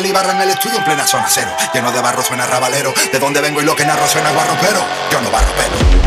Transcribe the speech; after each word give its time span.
el 0.00 0.06
Ibarra 0.06 0.32
en 0.32 0.40
el 0.40 0.50
estudio 0.50 0.78
en 0.78 0.84
plena 0.84 1.06
zona 1.06 1.26
cero. 1.28 1.50
Lleno 1.74 1.92
de 1.92 2.00
barro 2.00 2.22
suena 2.22 2.46
rabalero. 2.46 2.92
De 3.12 3.18
donde 3.18 3.40
vengo 3.40 3.60
y 3.60 3.64
lo 3.64 3.76
que 3.76 3.84
narro 3.84 4.06
suena 4.08 4.30
guarropero. 4.30 4.80
Yo 5.12 5.20
no 5.20 5.30
barropero. 5.30 5.99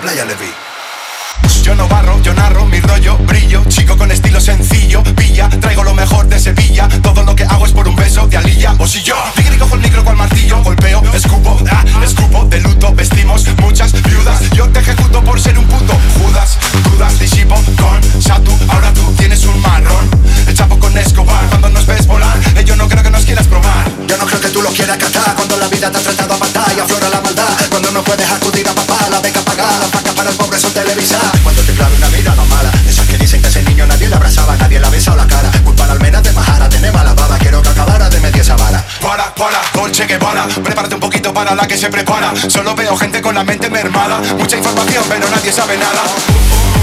playa 0.00 0.24
le 0.24 0.34
vi. 0.34 0.50
Yo 1.62 1.74
no 1.74 1.86
barro, 1.88 2.20
yo 2.22 2.32
narro, 2.32 2.64
mi 2.64 2.80
rollo 2.80 3.18
brillo, 3.18 3.62
chico 3.68 3.96
con 3.96 4.10
estilo 4.10 4.40
sencillo, 4.40 5.02
pilla, 5.14 5.48
traigo 5.60 5.84
lo 5.84 5.94
mejor 5.94 6.26
de 6.26 6.40
Sevilla, 6.40 6.88
todo 7.02 7.22
lo 7.22 7.36
que 7.36 7.44
hago 7.44 7.66
es 7.66 7.72
por 7.72 7.86
un 7.86 7.94
beso 7.94 8.26
de 8.26 8.38
alilla, 8.38 8.74
o 8.78 8.86
si 8.86 9.02
yo, 9.02 9.14
tigre 9.36 9.58
cojo 9.58 9.74
el 9.74 9.82
micro 9.82 10.02
con 10.02 10.16
martillo, 10.16 10.62
golpeo, 10.62 11.02
escupo, 11.12 11.58
ah, 11.70 11.84
escupo, 12.02 12.46
de 12.46 12.60
luto, 12.60 12.94
vestimos 12.94 13.44
muchas 13.58 13.92
viudas, 14.02 14.40
yo 14.50 14.68
te 14.70 14.80
ejecuto 14.80 15.22
por 15.22 15.38
ser 15.38 15.58
un 15.58 15.66
puto, 15.66 15.92
Judas, 16.18 16.58
dudas, 16.90 17.18
disipo, 17.18 17.54
con 17.78 18.22
Satu, 18.22 18.52
ahora 18.68 18.92
tú 18.94 19.12
tienes 19.18 19.44
un 19.44 19.60
marrón, 19.60 20.08
el 20.46 20.54
chapo 20.54 20.78
con 20.78 20.96
Escobar, 20.96 21.44
cuando 21.50 21.68
nos 21.68 21.84
ves 21.84 22.06
volar, 22.06 22.38
eh, 22.56 22.64
yo 22.64 22.74
no 22.74 22.88
creo 22.88 23.02
que 23.02 23.10
nos 23.10 23.24
quieras 23.26 23.46
probar, 23.46 23.84
yo 24.08 24.16
no 24.16 24.24
creo 24.24 24.40
que 24.40 24.48
tú 24.48 24.62
lo 24.62 24.70
quieras 24.70 24.96
catar, 24.96 25.36
cuando 25.36 25.58
la 25.58 25.68
vida 25.68 25.90
te 25.90 25.98
ha 25.98 26.00
tratado 26.00 26.34
a 26.34 26.38
matar 26.38 26.72
y 26.74 26.80
aflora 26.80 27.10
la 27.10 27.20
maldad, 27.20 27.48
cuando 27.68 27.90
no 27.90 28.02
puedes 28.02 28.28
acudir 28.30 28.66
a 28.66 28.69
cuando 31.42 31.62
te 31.62 31.72
clave 31.72 31.96
una 31.96 32.08
mirada 32.10 32.44
mala 32.44 32.70
Esos 32.86 33.06
que 33.06 33.16
dicen 33.16 33.40
que 33.40 33.48
ese 33.48 33.62
niño 33.62 33.86
nadie 33.86 34.06
la 34.06 34.16
abrazaba 34.16 34.54
Nadie 34.56 34.78
la 34.78 34.90
besaba 34.90 35.16
la 35.16 35.26
cara. 35.26 35.50
Culpa 35.64 35.86
la 35.86 35.94
almena 35.94 36.20
de 36.20 36.30
majara 36.32 36.68
Tiene 36.68 36.90
mala 36.92 37.14
baba 37.14 37.38
Quiero 37.38 37.62
que 37.62 37.70
acabara 37.70 38.10
de 38.10 38.20
medir 38.20 38.42
esa 38.42 38.54
vara 38.56 38.84
Para, 39.00 39.34
para, 39.34 39.60
Dolce 39.72 40.06
que 40.06 40.18
para 40.18 40.46
Prepárate 40.46 40.94
un 40.96 41.00
poquito 41.00 41.32
para 41.32 41.54
la 41.54 41.66
que 41.66 41.78
se 41.78 41.88
prepara. 41.88 42.34
Solo 42.48 42.74
veo 42.74 42.96
gente 42.98 43.22
con 43.22 43.34
la 43.34 43.44
mente 43.44 43.70
mermada 43.70 44.20
Mucha 44.36 44.58
información 44.58 45.04
pero 45.08 45.28
nadie 45.30 45.52
sabe 45.52 45.78
nada. 45.78 46.79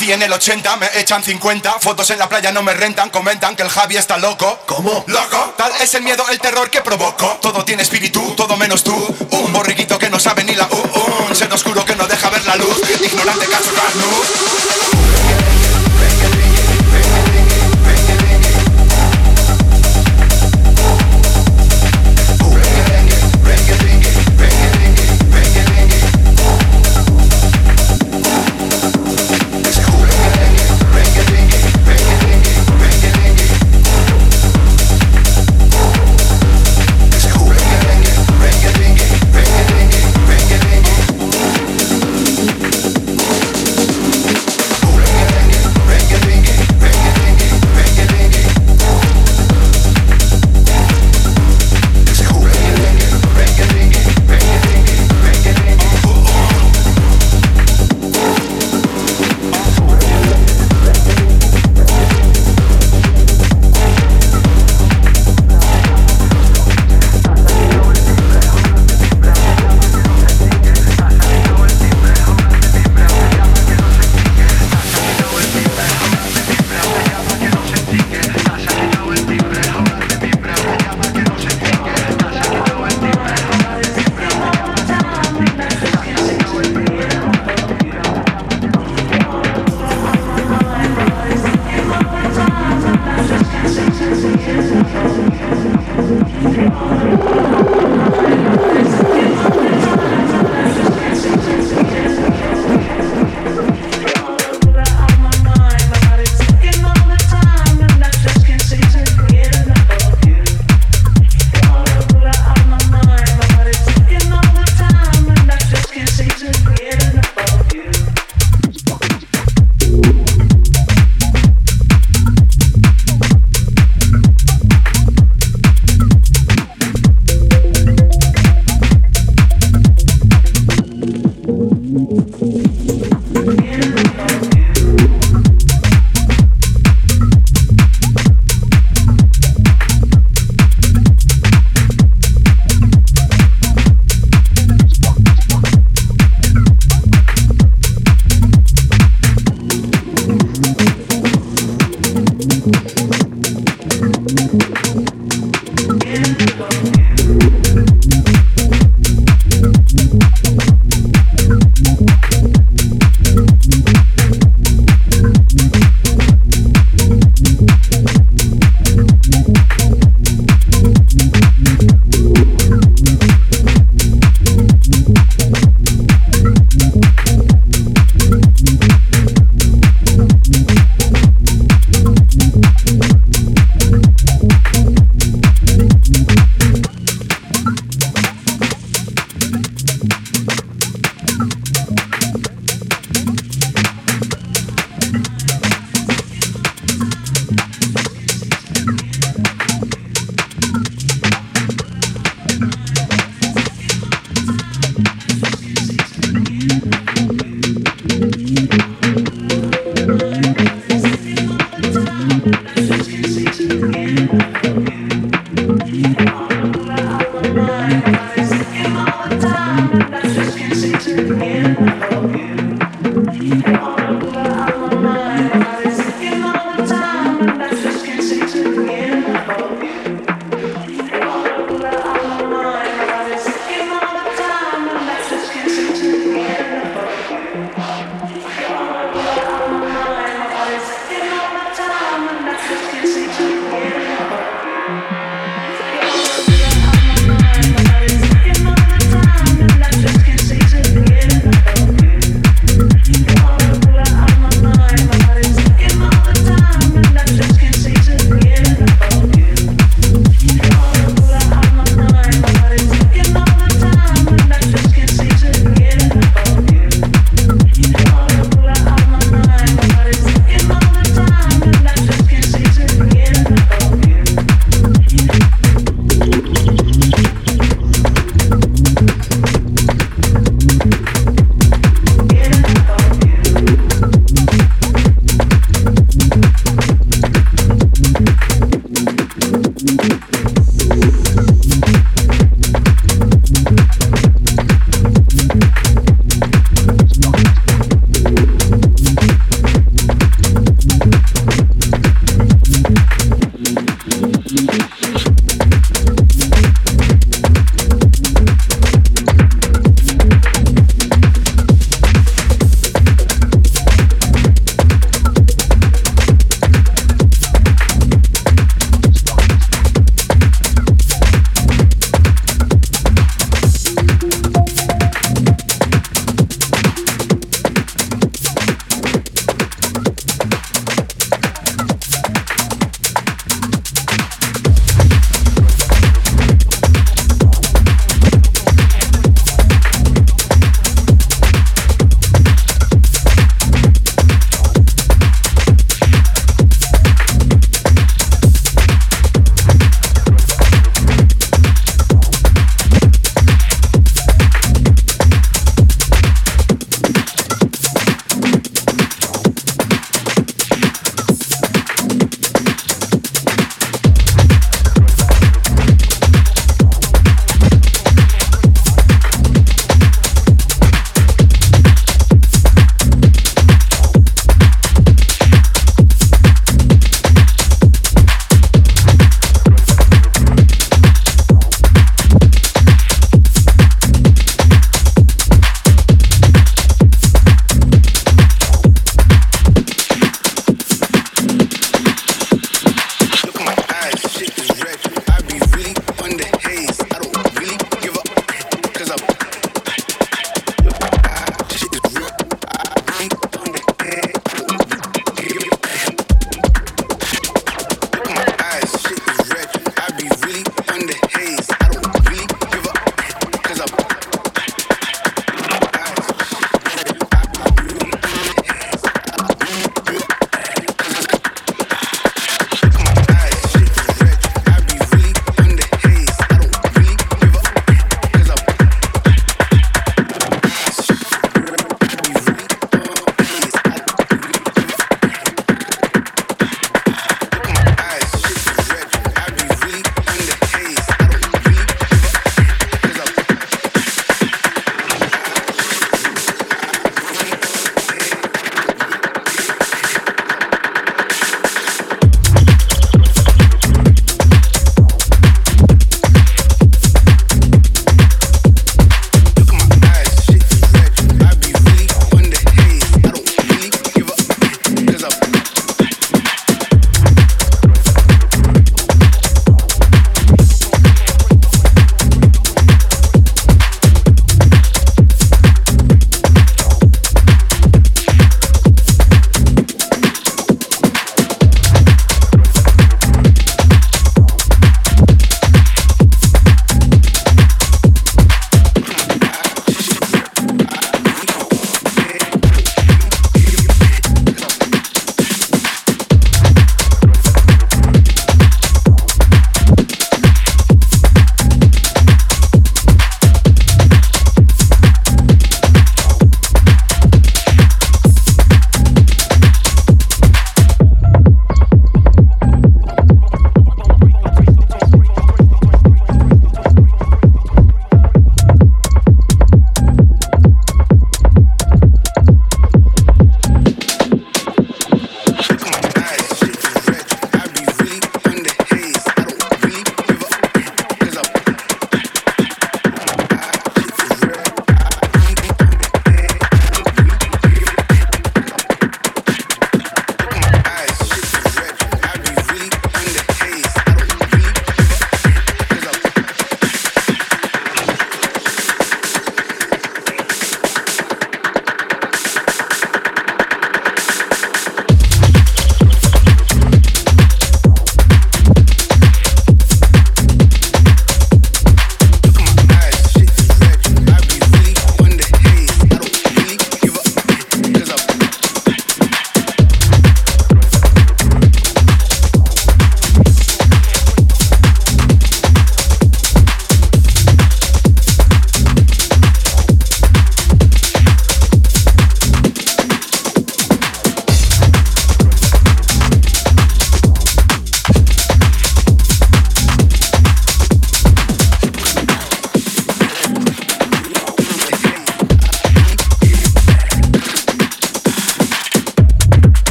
nací 0.00 0.12
en 0.12 0.22
el 0.22 0.32
80, 0.32 0.76
me 0.76 0.88
echan 0.94 1.22
50. 1.22 1.78
Fotos 1.80 2.08
en 2.10 2.18
la 2.18 2.28
playa 2.28 2.50
no 2.52 2.62
me 2.62 2.72
rentan, 2.72 3.10
comentan 3.10 3.54
que 3.54 3.62
el 3.62 3.68
Javi 3.68 3.96
está 3.98 4.16
loco. 4.16 4.58
¿Cómo? 4.64 5.04
¿Loco? 5.06 5.54
Tal 5.58 5.72
es 5.80 5.94
el 5.94 6.02
miedo, 6.02 6.24
el 6.30 6.38
terror 6.38 6.70
que 6.70 6.80
provoco. 6.80 7.38
Todo 7.42 7.64
tiene 7.64 7.82
espíritu, 7.82 8.34
todo 8.34 8.56
menos 8.56 8.82
tú. 8.82 8.94
Un 9.30 9.52
borriquito 9.52 9.98
que 9.98 10.08
no 10.08 10.18
sabe 10.18 10.44
ni 10.44 10.54
la 10.54 10.66
U. 10.66 11.26
Un 11.28 11.36
ser 11.36 11.52
oscuro 11.52 11.84
que 11.84 11.96
no 11.96 12.06
deja 12.06 12.30
ver 12.30 12.44
la 12.46 12.56
luz. 12.56 12.80
Ignorante 13.00 13.46
caso 13.46 13.70
carnú. 13.74 14.99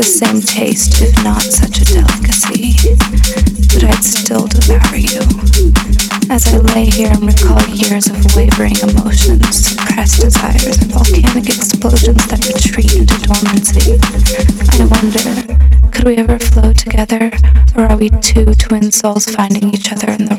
The 0.00 0.06
same 0.06 0.40
taste, 0.40 1.02
if 1.02 1.12
not 1.22 1.42
such 1.42 1.82
a 1.82 1.84
delicacy. 1.84 2.72
But 3.68 3.84
I'd 3.84 4.00
still 4.00 4.46
devour 4.48 4.96
you. 4.96 5.20
As 6.32 6.48
I 6.48 6.56
lay 6.72 6.88
here 6.88 7.12
and 7.12 7.20
recall 7.20 7.60
years 7.68 8.08
of 8.08 8.16
wavering 8.32 8.80
emotions, 8.80 9.44
suppressed 9.60 10.22
desires, 10.22 10.80
and 10.80 10.88
volcanic 10.88 11.52
explosions 11.52 12.24
that 12.32 12.40
retreat 12.48 12.96
into 12.96 13.12
dormancy, 13.28 14.00
I 14.72 14.88
wonder 14.88 15.60
could 15.92 16.04
we 16.08 16.16
ever 16.16 16.38
flow 16.38 16.72
together, 16.72 17.30
or 17.76 17.84
are 17.84 17.98
we 17.98 18.08
two 18.24 18.54
twin 18.54 18.90
souls 18.90 19.26
finding 19.26 19.74
each 19.74 19.92
other 19.92 20.08
in 20.12 20.24
the 20.24 20.29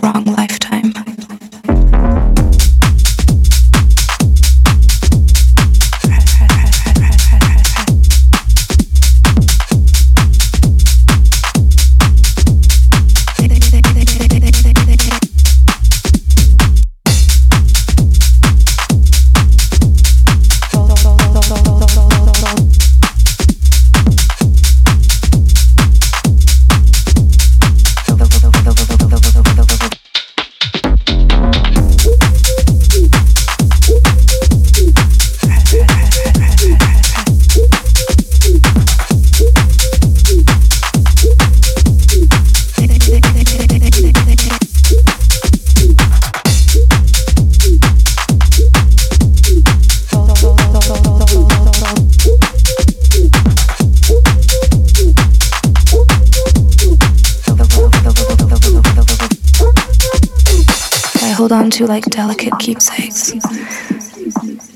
like 61.85 62.05
delicate 62.05 62.53
keepsakes. 62.59 63.31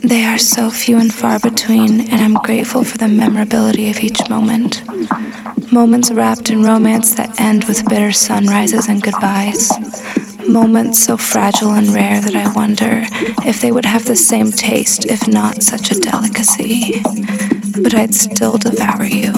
They 0.04 0.24
are 0.24 0.38
so 0.38 0.70
few 0.70 0.98
and 0.98 1.13
far 1.13 1.39
between, 1.39 2.02
and 2.02 2.22
I'm 2.22 2.36
grateful 2.36 2.84
for 2.84 2.98
the 2.98 3.08
memorability 3.08 3.89
of 3.89 4.00
each 4.00 4.30
moment. 4.30 4.84
Moments 5.72 6.12
wrapped 6.12 6.50
in 6.50 6.63
romance 6.63 7.15
that 7.15 7.39
end 7.39 7.63
with 7.65 7.88
bitter 7.89 8.12
sunrises 8.12 8.88
and 8.88 9.02
goodbyes. 9.02 9.72
Moments 10.48 11.04
so 11.04 11.18
fragile 11.18 11.72
and 11.72 11.88
rare 11.88 12.22
that 12.22 12.36
I 12.36 12.54
wonder 12.54 13.04
if 13.48 13.62
they 13.62 13.72
would 13.72 13.86
have 13.86 14.06
the 14.06 14.15
same 14.15 14.52
taste, 14.52 15.06
if 15.06 15.28
not 15.28 15.63
such 15.63 15.91
a 15.91 16.00
delicacy. 16.00 17.02
But 17.82 17.96
I'd 17.96 18.13
still 18.13 18.58
devour 18.58 19.06
you. 19.06 19.34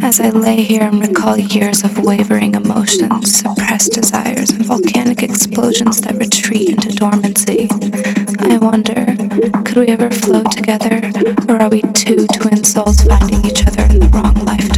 As 0.00 0.20
I 0.20 0.30
lay 0.30 0.62
here 0.62 0.82
and 0.82 1.00
recall 1.00 1.36
years 1.36 1.84
of 1.84 1.98
wavering 1.98 2.54
emotions, 2.54 3.38
suppressed 3.38 3.92
desires, 3.92 4.50
and 4.50 4.64
volcanic 4.64 5.22
explosions 5.22 6.00
that 6.02 6.16
retreat 6.16 6.70
into 6.70 6.94
dormancy, 6.94 7.68
I 8.38 8.58
wonder 8.58 9.04
could 9.64 9.76
we 9.76 9.86
ever 9.88 10.10
flow 10.10 10.42
together, 10.44 11.10
or 11.48 11.62
are 11.62 11.68
we 11.68 11.82
two 11.92 12.26
twin 12.28 12.64
souls 12.64 13.02
finding 13.02 13.44
each 13.44 13.66
other 13.66 13.82
in 13.84 14.00
the 14.00 14.08
wrong 14.08 14.34
lifetime? 14.44 14.77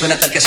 Suena 0.00 0.18
tal 0.18 0.30
que 0.30 0.40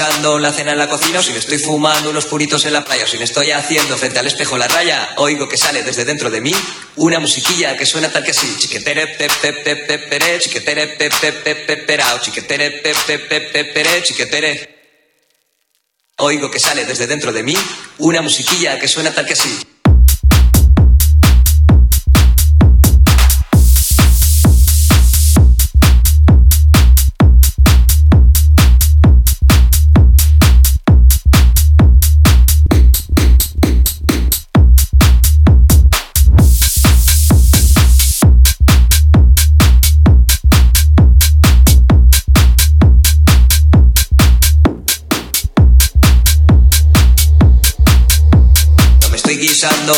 así. 0.00 0.38
la 0.38 0.52
cena 0.52 0.72
en 0.72 0.78
la 0.78 0.88
cocina, 0.88 1.20
o 1.20 1.22
si 1.22 1.32
me 1.32 1.38
estoy 1.38 1.58
fumando 1.58 2.10
unos 2.10 2.26
puritos 2.26 2.64
en 2.64 2.72
la 2.72 2.84
playa, 2.84 3.04
o 3.04 3.06
si 3.06 3.18
me 3.18 3.24
estoy 3.24 3.50
haciendo 3.50 3.96
frente 3.96 4.18
al 4.18 4.26
espejo 4.26 4.56
la 4.56 4.68
raya, 4.68 5.14
oigo 5.16 5.48
que 5.48 5.56
sale 5.56 5.82
desde 5.82 6.04
dentro 6.04 6.30
de 6.30 6.40
mí 6.40 6.52
una 6.96 7.18
musiquilla 7.18 7.76
que 7.76 7.86
suena 7.86 8.10
tal 8.10 8.24
que 8.24 8.30
así. 8.30 8.56
Chiquetere, 8.58 9.06
pe, 9.06 9.28
pe, 9.40 9.52
pe, 9.52 9.76
pe, 9.76 9.98
pere, 9.98 10.38
chiquetere, 10.38 10.88
pe, 10.88 11.10
pe, 11.10 11.32
pe, 11.32 11.54
pe, 11.54 11.76
perao, 11.76 12.18
chiquetere, 12.20 12.70
pe, 12.70 12.94
pe, 13.06 13.18
pe, 13.18 13.40
pe, 13.40 13.64
pere, 13.64 14.02
chiquetere. 14.02 14.76
Oigo 16.18 16.50
que 16.50 16.58
sale 16.58 16.84
desde 16.84 17.06
dentro 17.06 17.32
de 17.32 17.42
mí 17.42 17.54
una 17.98 18.22
musiquilla 18.22 18.78
que 18.78 18.88
suena 18.88 19.12
tal 19.12 19.26
que 19.26 19.34
así. 19.34 19.75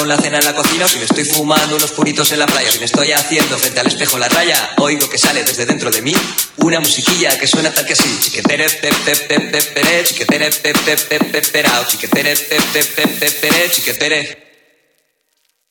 La 0.06 0.16
cena 0.16 0.38
en 0.38 0.44
la 0.44 0.54
cocina, 0.54 0.86
o 0.86 0.88
si 0.88 0.98
me 0.98 1.04
estoy 1.04 1.24
fumando 1.24 1.76
unos 1.76 1.92
puritos 1.92 2.32
en 2.32 2.38
la 2.38 2.46
playa, 2.46 2.68
o 2.68 2.72
si 2.72 2.78
me 2.78 2.86
estoy 2.86 3.12
haciendo 3.12 3.58
frente 3.58 3.80
al 3.80 3.86
espejo 3.86 4.18
la 4.18 4.28
raya, 4.28 4.74
oigo 4.78 5.08
que 5.08 5.18
sale 5.18 5.44
desde 5.44 5.66
dentro 5.66 5.90
de 5.90 6.00
mí 6.00 6.14
una 6.56 6.80
musiquilla 6.80 7.38
que 7.38 7.46
suena 7.46 7.72
tal 7.72 7.84
que 7.84 7.92
así. 7.92 8.18
Chiquetere, 8.20 8.70
pe, 8.70 8.90
pe, 9.04 9.16
pe, 9.16 9.40
pe, 9.40 9.62
pere, 9.62 10.04
chiquetere, 10.04 10.50
pe, 10.50 10.72
pe, 10.72 10.96
pe, 10.96 11.20
pe, 11.20 11.42
perao, 11.42 11.84
chiquetere, 11.86 12.36
pe, 12.36 12.56
pe, 12.72 12.84
pe, 12.84 13.06
pe, 13.08 13.30
pere, 13.30 13.70
chiquetere. 13.70 14.48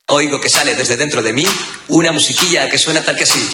Oigo 0.09 0.39
que 0.39 0.49
sale 0.49 0.75
desde 0.75 0.95
dentro 0.95 1.21
de 1.21 1.33
mí 1.33 1.45
una 1.87 2.11
musiquilla 2.11 2.69
que 2.69 2.77
suena 2.77 3.03
tal 3.03 3.15
que 3.15 3.23
así. 3.23 3.49